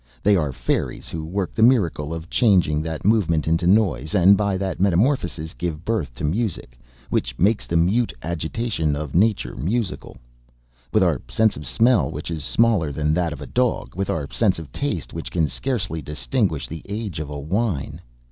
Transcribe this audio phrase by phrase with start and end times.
[0.23, 4.57] They are fairies who work the miracle of changing that movement into noise, and by
[4.57, 6.79] that metamorphosis give birth to music,
[7.11, 10.17] which makes the mute agitation of nature musical...
[10.91, 13.93] with our sense of smell which is smaller than that of a dog...
[13.95, 18.01] with our sense of taste which can scarcely distinguish the age of a wine!